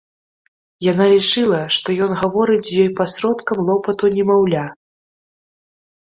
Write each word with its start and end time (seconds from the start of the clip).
Яна 0.91 1.05
лічыла, 1.13 1.59
што 1.75 1.87
ён 2.05 2.11
гаворыць 2.21 2.65
з 2.69 2.73
ёй 2.85 2.89
пасродкам 3.01 3.57
лопату 3.69 4.05
немаўля. 4.19 4.67